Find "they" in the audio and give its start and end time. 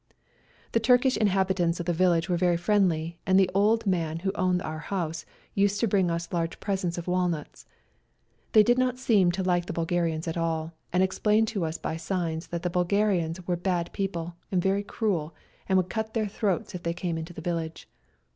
8.53-8.63, 16.81-16.95